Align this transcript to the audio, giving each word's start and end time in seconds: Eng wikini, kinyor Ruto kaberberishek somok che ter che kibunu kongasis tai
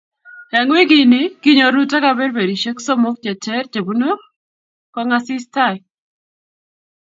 Eng 0.57 0.69
wikini, 0.75 1.21
kinyor 1.41 1.71
Ruto 1.75 1.97
kaberberishek 2.03 2.77
somok 2.85 3.17
che 3.23 3.31
ter 3.43 3.63
che 3.71 3.79
kibunu 3.81 4.11
kongasis 4.93 5.45
tai 5.53 5.77